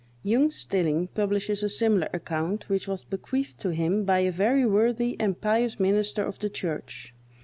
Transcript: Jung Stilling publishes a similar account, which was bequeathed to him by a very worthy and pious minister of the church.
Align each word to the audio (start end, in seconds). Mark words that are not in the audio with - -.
Jung 0.23 0.49
Stilling 0.49 1.09
publishes 1.09 1.61
a 1.61 1.69
similar 1.69 2.09
account, 2.11 2.67
which 2.69 2.87
was 2.87 3.03
bequeathed 3.03 3.59
to 3.59 3.69
him 3.71 4.03
by 4.03 4.17
a 4.21 4.31
very 4.31 4.65
worthy 4.65 5.15
and 5.19 5.39
pious 5.39 5.79
minister 5.79 6.23
of 6.25 6.39
the 6.39 6.49
church. 6.49 7.13